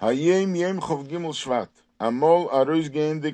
האיים 0.00 0.80
חוב 0.80 1.06
ח"ג 1.08 1.32
שבט. 1.32 1.85
Amol 1.98 2.48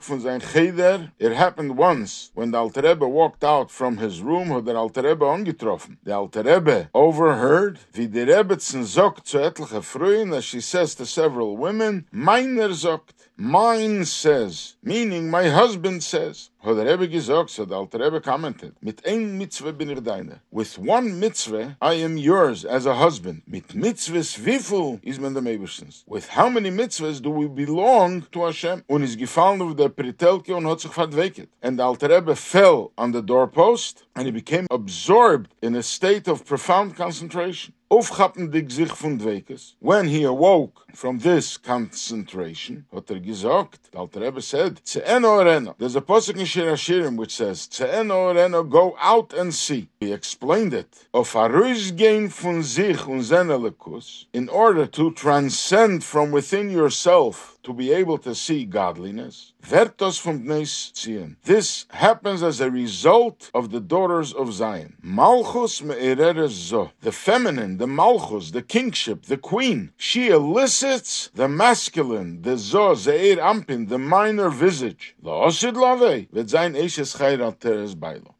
von 0.00 0.20
sein 0.20 0.40
Cheder. 0.40 1.12
It 1.18 1.32
happened 1.32 1.78
once 1.78 2.30
when 2.34 2.50
the 2.50 2.58
Alter 2.58 2.82
Rebbe 2.82 3.08
walked 3.08 3.42
out 3.42 3.70
from 3.70 3.96
his 3.96 4.20
room, 4.20 4.48
hat 4.48 4.66
der 4.66 4.76
Alter 4.76 5.02
Rebbe 5.02 5.24
angetroffen. 5.24 5.96
The 6.04 6.12
Alter 6.12 6.44
Rebbe 6.44 6.90
overheard, 6.92 7.78
wie 7.92 8.08
der 8.08 8.26
Rebbetzen 8.26 8.84
sagt 8.84 9.26
zu 9.26 9.38
etliche 9.38 9.82
Frühen, 9.82 10.34
as 10.34 10.44
she 10.44 10.60
says 10.60 10.94
to 10.94 11.06
several 11.06 11.56
women, 11.56 12.06
meiner 12.12 12.74
sagt, 12.74 13.14
Mine 13.42 14.04
says, 14.04 14.76
meaning 14.82 15.30
my 15.30 15.48
husband 15.48 16.02
says. 16.02 16.50
Hat 16.62 16.76
der 16.76 16.84
Rebbe 16.84 17.08
gesagt, 17.08 17.48
so 17.48 17.64
der 17.64 17.78
Alter 17.78 17.98
Rebbe 17.98 18.20
commented, 18.20 18.74
mit 18.82 19.02
ein 19.06 19.38
Mitzvah 19.38 19.72
bin 19.72 19.88
ich 19.88 20.02
deine. 20.02 20.42
With 20.52 20.78
one 20.78 21.18
Mitzvah, 21.18 21.74
I 21.80 21.94
am 22.04 22.18
yours 22.18 22.66
as 22.66 22.84
a 22.84 22.94
husband. 22.94 23.40
Mit 23.46 23.68
Mitzvahs 23.68 24.38
wieviel 24.44 25.00
is 25.02 25.18
man 25.18 25.34
Eberstens? 25.34 26.04
With 26.06 26.28
how 26.28 26.50
many 26.50 26.70
Mitzvahs 26.70 27.22
do 27.22 27.30
we 27.30 27.48
belong 27.48 28.26
to 28.30 28.42
Hashem? 28.50 28.82
Und 28.86 29.02
ist 29.02 29.18
gefallen 29.18 29.62
auf 29.62 29.74
der 29.74 29.88
Pritelke 29.88 30.54
und 30.54 30.66
hat 30.66 30.80
sich 30.80 30.92
verdwecket. 30.92 31.48
And 31.62 31.78
the 31.78 31.84
Alter 31.84 32.10
Rebbe 32.10 32.36
fell 32.36 32.90
on 32.96 33.12
the 33.12 33.22
doorpost 33.22 34.06
and 34.14 34.26
he 34.26 34.32
became 34.32 34.66
absorbed 34.70 35.48
in 35.62 35.76
a 35.76 35.82
state 35.82 36.30
of 36.30 36.44
profound 36.44 36.96
concentration. 36.96 37.74
Aufgappendig 37.92 38.70
sich 38.70 38.92
von 38.92 39.18
Dwekes. 39.18 39.74
When 39.80 40.06
he 40.06 40.22
awoke 40.22 40.86
from 40.94 41.18
this 41.18 41.58
concentration, 41.60 42.84
hat 42.92 43.10
er 43.10 43.18
gesagt, 43.18 43.90
Alter 43.96 44.20
Rebbe 44.20 44.40
said, 44.40 44.80
Tze'eno 44.84 45.44
reno. 45.44 45.74
There's 45.76 45.96
a 45.96 46.00
posuk 46.00 46.36
in 46.36 46.44
Shir 46.44 46.70
Hashirim 46.70 47.16
which 47.16 47.34
says, 47.34 47.66
Tze'eno 47.66 48.32
reno, 48.32 48.62
go 48.62 48.96
out 49.00 49.32
and 49.32 49.52
see. 49.52 49.88
He 49.98 50.12
explained 50.12 50.72
it. 50.72 51.08
Of 51.12 51.32
Arush 51.34 51.96
gain 51.96 52.28
von 52.28 52.62
sich 52.62 53.08
und 53.08 53.22
Zenelekus, 53.22 54.26
in 54.32 54.48
order 54.48 54.86
to 54.86 55.10
transcend 55.10 56.04
from 56.04 56.30
within 56.30 56.70
yourself 56.70 57.58
to 57.62 57.74
be 57.74 57.92
able 57.92 58.18
to 58.18 58.34
see 58.34 58.64
godliness. 58.64 59.52
Vertos 59.62 60.18
from 60.18 60.44
Bnei 60.44 60.64
Zion. 60.64 61.36
This 61.44 61.86
happens 61.90 62.42
as 62.42 62.60
a 62.60 62.70
result 62.70 63.50
of 63.52 63.70
the 63.70 63.80
daughters 63.80 64.32
of 64.32 64.52
Zion. 64.52 64.96
Malchus 65.02 65.82
me'ereres 65.82 66.50
zo. 66.50 66.90
The 67.02 67.12
feminine, 67.12 67.76
the 67.80 67.86
Malchus, 67.86 68.50
the 68.50 68.60
kingship, 68.60 69.22
the 69.22 69.38
queen. 69.38 69.90
She 69.96 70.28
elicits 70.28 71.30
the 71.34 71.48
masculine, 71.48 72.42
the 72.42 72.58
zo, 72.58 72.94
ze'er 72.94 73.38
ampin, 73.38 73.88
the 73.88 73.96
minor 73.96 74.50
visage. 74.50 75.16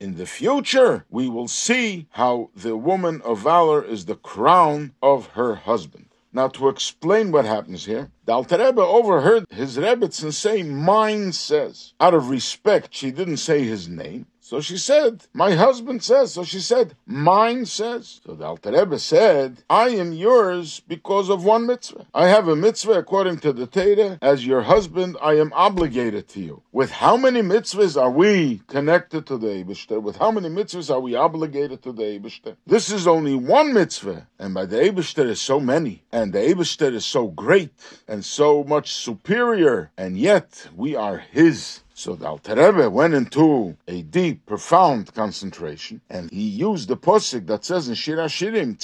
In 0.00 0.16
the 0.16 0.26
future, 0.26 1.06
we 1.08 1.28
will 1.30 1.48
see 1.48 2.06
how 2.10 2.50
the 2.54 2.76
woman 2.76 3.22
of 3.22 3.38
valor 3.38 3.82
is 3.82 4.04
the 4.04 4.16
crown 4.16 4.92
of 5.02 5.28
her 5.28 5.54
husband. 5.54 6.10
Now, 6.34 6.48
to 6.48 6.68
explain 6.68 7.32
what 7.32 7.46
happens 7.46 7.86
here, 7.86 8.10
the 8.26 8.32
Alter 8.32 8.58
Rebbe 8.58 8.82
overheard 8.82 9.46
his 9.50 9.78
Rebbitzin 9.78 10.34
say, 10.34 10.62
mine 10.62 11.32
says. 11.32 11.94
Out 11.98 12.12
of 12.12 12.28
respect, 12.28 12.94
she 12.94 13.10
didn't 13.10 13.38
say 13.38 13.64
his 13.64 13.88
name. 13.88 14.26
So 14.50 14.60
she 14.60 14.78
said, 14.78 15.22
my 15.32 15.52
husband 15.52 16.02
says. 16.02 16.32
So 16.32 16.42
she 16.42 16.58
said, 16.58 16.96
mine 17.06 17.66
says. 17.66 18.20
So 18.26 18.34
the 18.34 18.46
Alter 18.46 18.72
Rebbe 18.72 18.98
said, 18.98 19.62
I 19.70 19.90
am 19.90 20.12
yours 20.12 20.80
because 20.88 21.30
of 21.30 21.44
one 21.44 21.68
mitzvah. 21.68 22.06
I 22.12 22.26
have 22.26 22.48
a 22.48 22.56
mitzvah 22.56 22.94
according 22.94 23.38
to 23.44 23.52
the 23.52 23.68
Torah. 23.68 24.18
As 24.20 24.44
your 24.44 24.62
husband, 24.62 25.16
I 25.22 25.34
am 25.34 25.52
obligated 25.52 26.26
to 26.30 26.40
you. 26.40 26.62
With 26.72 26.90
how 26.90 27.16
many 27.16 27.42
mitzvahs 27.42 27.96
are 27.96 28.10
we 28.10 28.60
connected 28.66 29.24
to 29.26 29.38
the 29.38 29.46
Eibishter? 29.46 30.02
With 30.02 30.16
how 30.16 30.32
many 30.32 30.48
mitzvahs 30.48 30.92
are 30.92 30.98
we 30.98 31.14
obligated 31.14 31.84
to 31.84 31.92
the 31.92 32.02
Eibishter? 32.02 32.56
This 32.66 32.90
is 32.90 33.06
only 33.06 33.36
one 33.36 33.72
mitzvah. 33.72 34.26
And 34.40 34.52
by 34.52 34.66
the 34.66 34.78
Eibishter 34.78 35.26
is 35.26 35.40
so 35.40 35.60
many. 35.60 36.02
And 36.10 36.32
the 36.32 36.40
Eibishter 36.40 36.92
is 36.92 37.04
so 37.04 37.28
great 37.28 37.70
and 38.08 38.24
so 38.24 38.64
much 38.64 38.94
superior. 38.94 39.92
And 39.96 40.18
yet 40.18 40.66
we 40.74 40.96
are 40.96 41.18
his. 41.18 41.82
So 42.00 42.14
the 42.14 42.28
Alter 42.28 42.54
Rebbe 42.54 42.88
went 42.88 43.12
into 43.12 43.76
a 43.86 44.00
deep, 44.00 44.46
profound 44.46 45.12
concentration, 45.12 46.00
and 46.08 46.30
he 46.30 46.44
used 46.44 46.88
the 46.88 46.96
posik 46.96 47.46
that 47.48 47.62
says 47.66 47.90
in 47.90 47.94
Shir 47.94 48.16
Hashirim. 48.16 48.78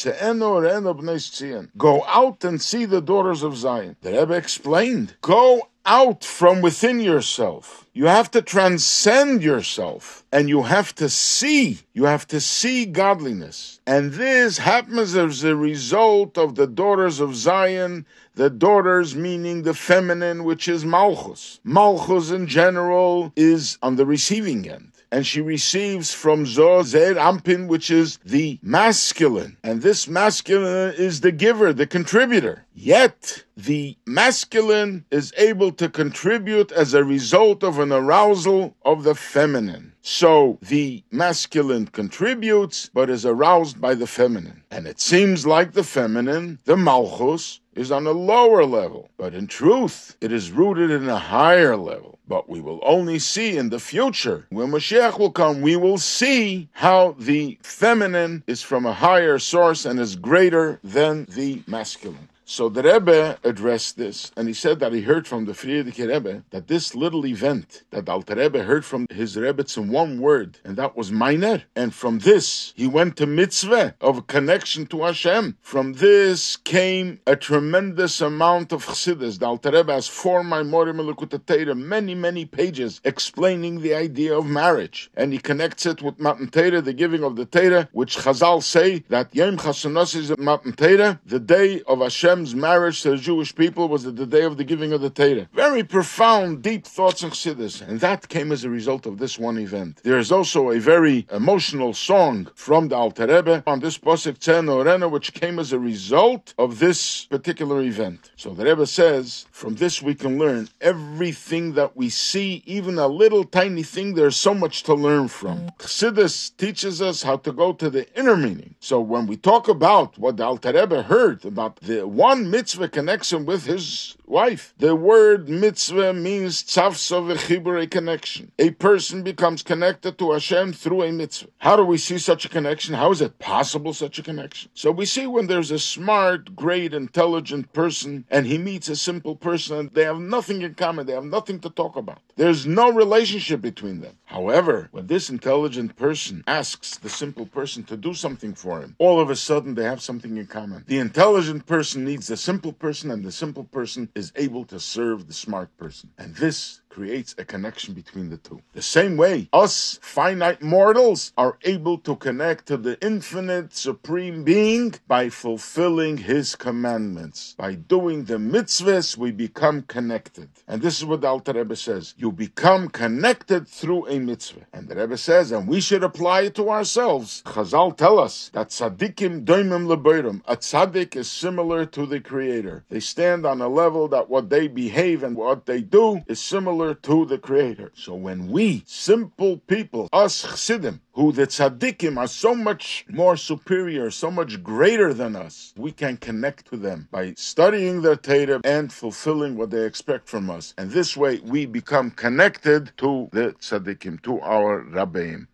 Go 1.79 2.05
out 2.07 2.45
and 2.45 2.61
see 2.61 2.85
the 2.85 3.01
daughters 3.01 3.43
of 3.43 3.57
Zion. 3.57 3.97
The 4.03 4.13
Rebbe 4.13 4.35
explained, 4.35 5.17
"Go 5.23 5.71
out 5.87 6.25
from 6.25 6.61
within 6.61 7.01
yourself. 7.01 7.87
You 7.95 8.07
have 8.07 8.31
to 8.33 8.43
transcend 8.43 9.43
yourself 9.43 10.25
and 10.31 10.49
you 10.49 10.65
have 10.65 10.95
to 10.97 11.09
see, 11.09 11.79
you 11.95 12.05
have 12.05 12.27
to 12.29 12.41
see 12.41 12.85
godliness. 12.85 13.81
And 13.87 14.13
this 14.13 14.59
happens 14.59 15.17
as 15.17 15.45
a 15.45 15.57
result 15.57 16.37
of 16.37 16.57
the 16.57 16.67
daughters 16.67 17.21
of 17.21 17.35
Zion, 17.35 18.05
the 18.35 18.51
daughters 18.51 19.17
meaning 19.17 19.63
the 19.63 19.73
feminine, 19.73 20.45
which 20.45 20.69
is 20.69 20.85
Malchus. 20.85 21.61
Malchus 21.65 22.31
in 22.31 22.47
general 22.47 23.33
is 23.37 23.79
on 23.83 23.97
the 23.97 24.05
receiving 24.05 24.69
end 24.69 24.93
and 25.11 25.27
she 25.27 25.41
receives 25.41 26.13
from 26.13 26.45
Zor 26.45 26.85
Zer 26.85 27.15
Ampin, 27.15 27.69
which 27.69 27.91
is 27.91 28.19
the 28.25 28.59
masculine. 28.63 29.57
And 29.63 29.81
this 29.81 30.09
masculine 30.09 30.95
is 30.95 31.21
the 31.21 31.33
giver, 31.33 31.73
the 31.73 31.87
contributor. 31.87 32.66
Yet, 32.79 33.45
the 33.57 33.97
masculine 34.05 35.07
is 35.11 35.33
able 35.39 35.73
to 35.73 35.89
contribute 35.89 36.71
as 36.71 36.93
a 36.93 37.05
result 37.05 37.65
of 37.65 37.79
an 37.79 37.91
arousal 37.91 38.77
of 38.85 39.03
the 39.03 39.15
feminine. 39.15 39.95
So 40.03 40.59
the 40.61 41.03
masculine 41.11 41.87
contributes, 41.87 42.91
but 42.93 43.09
is 43.09 43.25
aroused 43.25 43.81
by 43.81 43.95
the 43.95 44.07
feminine. 44.07 44.63
And 44.71 44.87
it 44.87 45.01
seems 45.01 45.47
like 45.47 45.73
the 45.73 45.83
feminine, 45.83 46.59
the 46.67 46.77
malchus, 46.77 47.61
is 47.75 47.91
on 47.91 48.07
a 48.07 48.13
lower 48.13 48.67
level. 48.67 49.09
But 49.17 49.33
in 49.33 49.47
truth, 49.47 50.15
it 50.21 50.31
is 50.31 50.51
rooted 50.51 50.91
in 50.91 51.09
a 51.09 51.19
higher 51.19 51.77
level. 51.77 52.19
But 52.29 52.49
we 52.49 52.61
will 52.61 52.81
only 52.85 53.19
see 53.19 53.57
in 53.57 53.71
the 53.71 53.81
future, 53.81 54.47
when 54.51 54.71
Mashiach 54.71 55.19
will 55.19 55.31
come, 55.31 55.63
we 55.63 55.77
will 55.77 55.99
see 55.99 56.69
how 56.73 57.17
the 57.19 57.59
feminine 57.63 58.45
is 58.47 58.63
from 58.63 58.85
a 58.85 58.93
higher 58.93 59.39
source 59.39 59.87
and 59.87 59.99
is 59.99 60.15
greater 60.15 60.79
than 60.85 61.25
the 61.25 61.63
masculine. 61.67 62.29
So 62.49 62.69
the 62.69 62.85
Rebbe 62.85 63.41
addressed 63.43 63.97
this, 63.97 64.31
and 64.37 64.47
he 64.47 64.55
said 64.55 64.79
that 64.79 64.93
he 64.93 65.01
heard 65.01 65.27
from 65.27 65.47
the 65.47 65.53
Frierdiker 65.53 66.07
Rebbe 66.07 66.45
that 66.51 66.69
this 66.69 66.95
little 66.95 67.27
event 67.27 67.83
that 67.91 68.09
Alter 68.09 68.37
Rebbe 68.37 68.63
heard 68.63 68.85
from 68.85 69.09
his 69.11 69.37
Rebbe 69.37 69.65
in 69.77 69.89
one 69.89 70.21
word, 70.21 70.61
and 70.65 70.77
that 70.77 70.97
was 70.97 71.11
meiner. 71.11 71.65
And 71.75 71.93
from 71.93 72.21
this, 72.21 72.73
he 72.77 72.87
went 72.87 73.17
to 73.17 73.27
mitzvah 73.27 73.97
of 74.01 74.29
connection 74.29 74.87
to 74.87 75.03
Hashem. 75.03 75.57
From 75.61 75.95
this 75.95 76.57
came 76.57 77.19
a 77.27 77.35
tremendous 77.35 78.21
amount 78.21 78.71
of 78.71 78.87
chassidus. 78.87 79.41
The 79.41 79.47
Alter 79.47 79.73
Rebbe 79.73 79.93
has 79.93 80.07
four 80.07 80.45
Maimorim 80.45 81.01
Elukut 81.01 81.77
many, 81.77 82.15
many 82.15 82.45
pages 82.45 83.01
explaining 83.03 83.81
the 83.81 83.93
idea 83.93 84.39
of 84.39 84.47
marriage, 84.47 85.11
and 85.17 85.33
he 85.33 85.41
connects 85.41 85.85
it 85.85 86.01
with 86.01 86.21
Matan 86.21 86.47
Torah, 86.51 86.81
the 86.81 86.93
giving 86.93 87.25
of 87.25 87.35
the 87.35 87.45
Torah, 87.45 87.89
which 87.91 88.19
Chazal 88.19 88.63
say 88.63 89.01
that 89.09 89.35
Yom 89.35 89.57
Chasanos 89.57 90.15
is 90.15 90.33
Matan 90.39 90.75
Torah, 90.75 91.21
the 91.27 91.41
day 91.41 91.83
of 91.89 91.99
Hashem 91.99 92.36
Hashem's 92.37 92.55
marriage 92.55 93.01
to 93.01 93.13
the 93.13 93.17
Jewish 93.17 93.55
people 93.55 93.89
was 93.89 94.05
at 94.05 94.17
the 94.17 94.27
day 94.27 94.43
of 94.43 94.59
the 94.59 94.65
giving 94.65 94.93
of 94.93 95.01
the 95.01 95.09
Torah. 95.09 95.49
Very 95.55 95.83
profound, 95.83 96.61
deep 96.61 96.87
thoughts 96.87 97.23
and 97.23 97.33
Chassidus, 97.33 97.81
and 97.81 97.99
that 98.01 98.29
came 98.29 98.53
as 98.53 98.63
a 98.63 98.69
result 98.69 99.07
of 99.07 99.17
this 99.17 99.39
one 99.39 99.57
event. 99.57 100.03
There 100.05 100.19
is 100.19 100.31
also 100.31 100.71
a 100.71 100.79
very 100.79 101.27
emotional 101.33 101.95
song 101.95 102.51
from 102.55 102.89
the 102.89 102.97
Alter 102.97 103.27
Rebbe 103.27 103.63
on 103.67 103.81
this 103.81 103.97
Posik 103.97 104.39
Tzen 104.39 104.67
Orena, 104.69 105.11
which 105.11 105.33
came 105.33 105.59
as 105.59 105.73
a 105.73 105.79
result 105.79 106.53
of 106.59 106.79
this 106.79 107.25
particular 107.25 107.81
event. 107.81 108.33
So 108.37 108.51
the 108.51 108.67
Rebbe 108.67 108.87
says, 108.87 109.47
from 109.51 109.77
this 109.77 110.03
we 110.03 110.15
can 110.15 110.37
learn 110.39 110.69
everything 110.83 111.73
that 111.73 111.97
we 111.97 112.11
see, 112.11 112.63
even 112.67 112.99
a 112.99 113.09
little 113.09 113.45
tiny 113.45 113.83
thing, 113.83 114.13
there's 114.13 114.37
so 114.37 114.53
much 114.53 114.83
to 114.83 114.93
learn 114.93 115.29
from. 115.29 115.71
Chassidus 115.79 116.55
teaches 116.59 117.01
us 117.01 117.23
how 117.23 117.39
to 117.39 117.51
go 117.51 117.73
to 117.73 117.89
the 117.89 118.05
inner 118.15 118.37
meaning. 118.37 118.75
So 118.81 119.01
when 119.01 119.27
we 119.27 119.39
talk 119.39 119.69
about 119.69 120.19
what 120.19 120.37
the 120.37 120.45
Alter 120.45 120.75
Rebbe 120.75 121.03
heard 121.03 121.43
about 121.47 121.77
the 121.81 122.07
one 122.07 122.26
mitzvah 122.35 122.89
connection 122.89 123.47
with 123.47 123.67
his 123.67 124.17
wife, 124.27 124.75
the 124.79 124.97
word 124.97 125.49
mitzvah 125.49 126.13
means 126.13 126.63
tzavsa 126.63 127.23
v'chibur, 127.23 127.81
a 127.83 127.87
connection. 127.87 128.51
A 128.59 128.71
person 128.71 129.23
becomes 129.23 129.63
connected 129.63 130.19
to 130.19 130.33
Hashem 130.33 130.73
through 130.73 131.03
a 131.03 131.13
mitzvah. 131.13 131.51
How 131.59 131.77
do 131.77 131.85
we 131.85 131.99
see 131.99 132.19
such 132.19 132.45
a 132.45 132.49
connection? 132.49 132.95
How 132.95 133.11
is 133.13 133.21
it 133.21 133.39
possible, 133.39 133.93
such 133.93 134.19
a 134.19 134.23
connection? 134.23 134.71
So 134.75 134.91
we 134.91 135.07
see 135.07 135.27
when 135.27 135.47
there's 135.47 135.71
a 135.71 135.79
smart, 135.79 136.57
great, 136.57 136.93
intelligent 136.93 137.73
person 137.73 138.25
and 138.31 138.47
he 138.47 138.59
meets 138.59 138.89
a 138.89 138.97
simple 138.97 139.37
person 139.37 139.77
and 139.77 139.95
they 139.95 140.05
have 140.05 140.19
nothing 140.19 140.63
in 140.63 140.75
common, 140.75 141.07
they 141.07 141.13
have 141.13 141.25
nothing 141.25 141.61
to 141.61 141.71
talk 141.71 141.97
about. 141.97 142.19
There's 142.37 142.67
no 142.67 142.93
relationship 142.93 143.63
between 143.63 144.03
them. 144.03 144.19
However, 144.27 144.89
when 144.93 145.07
this 145.07 145.31
intelligent 145.31 145.97
person 145.97 146.45
asks 146.47 146.99
the 146.99 147.09
simple 147.09 147.47
person 147.47 147.83
to 147.85 147.97
do 147.97 148.13
something 148.13 148.53
for 148.53 148.81
him, 148.81 148.95
all 148.99 149.21
of 149.21 149.31
a 149.31 149.37
sudden 149.37 149.75
they 149.75 149.85
have 149.85 150.03
something 150.03 150.37
in 150.37 150.47
common. 150.47 150.85
The 150.87 150.99
intelligent 150.99 151.65
person 151.65 152.05
needs 152.05 152.27
the 152.27 152.37
simple 152.37 152.75
person, 152.75 153.11
and 153.11 153.25
the 153.25 153.33
simple 153.33 153.65
person 153.65 154.11
is 154.15 154.33
able 154.37 154.67
to 154.67 154.79
serve 154.79 155.27
the 155.27 155.33
smart 155.33 155.75
person. 155.79 156.11
And 156.19 156.37
this 156.37 156.83
creates 156.97 157.35
a 157.37 157.45
connection 157.45 157.93
between 157.93 158.31
the 158.31 158.39
two. 158.39 158.59
The 158.73 158.81
same 158.81 159.19
way, 159.19 159.51
us 159.53 159.99
finite 160.01 160.63
mortals 160.63 161.35
are 161.37 161.59
able 161.63 161.99
to 161.99 162.17
connect 162.17 162.65
to 162.69 162.79
the 162.79 162.97
infinite 163.05 163.77
supreme 163.77 164.45
being 164.45 164.95
by 165.07 165.29
fulfilling 165.29 166.17
his 166.17 166.57
commandments. 166.57 167.55
By 167.59 167.75
doing 167.75 168.25
the 168.25 168.39
mitzvahs, 168.39 169.15
we 169.15 169.31
become 169.31 169.83
connected. 169.83 170.49
And 170.67 170.81
this 170.81 170.97
is 170.99 171.05
what 171.05 171.21
the 171.21 171.27
Alter 171.27 171.53
Rebbe 171.53 171.77
says. 171.77 172.15
You 172.17 172.33
become 172.33 172.89
connected 172.89 173.69
through 173.69 174.09
a 174.09 174.19
mitzvah. 174.19 174.67
And 174.73 174.89
the 174.89 174.97
Rebbe 174.97 175.19
says, 175.19 175.53
and 175.53 175.69
we 175.69 175.83
should 175.83 176.03
apply 176.03 176.43
it 176.49 176.55
to 176.55 176.71
ourselves. 176.71 177.43
Chazal 177.45 177.95
tell 177.95 178.19
us 178.19 178.51
that 178.55 178.71
tzaddikim 178.71 179.45
doimim 179.45 179.85
leboirim. 179.87 180.41
A 180.47 180.57
tzaddik 180.57 181.15
is 181.15 181.31
similar 181.31 181.85
to 181.85 182.07
the 182.07 182.21
Creator. 182.21 182.85
They 182.89 183.01
stand 183.01 183.45
on 183.45 183.61
a 183.61 183.69
level 183.69 184.09
that 184.09 184.31
what 184.31 184.49
they 184.49 184.67
behave 184.67 185.23
and 185.23 185.37
what 185.37 185.67
they 185.67 185.83
do 185.83 186.23
is 186.27 186.41
similar 186.87 186.95
to 186.95 187.27
the 187.27 187.39
Creator. 187.39 187.91
So 187.95 188.15
when 188.15 188.49
we, 188.49 188.85
simple 188.87 189.59
people, 189.67 190.09
us 190.13 190.43
chassidim, 190.43 191.01
who 191.15 191.33
the 191.33 191.47
tzaddikim 191.47 192.17
are 192.17 192.29
so 192.29 192.55
much 192.55 193.05
more 193.09 193.37
superior, 193.37 194.11
so 194.11 194.31
much 194.31 194.63
greater 194.63 195.13
than 195.15 195.35
us, 195.35 195.73
we 195.77 195.91
can 195.91 196.17
connect 196.19 196.67
to 196.71 196.77
them 196.77 197.09
by 197.11 197.35
studying 197.37 198.03
their 198.03 198.17
Torah 198.17 198.61
and 198.65 198.93
fulfilling 198.93 199.57
what 199.57 199.71
they 199.71 199.85
expect 199.85 200.29
from 200.29 200.51
us. 200.51 200.75
And 200.79 200.91
this 200.91 201.17
way 201.17 201.41
we 201.43 201.67
become 201.67 202.11
connected 202.11 202.93
to 202.99 203.29
the 203.33 203.55
tzaddikim, 203.61 204.23
to 204.23 204.41
our 204.43 204.85
rabbeim. 204.85 205.45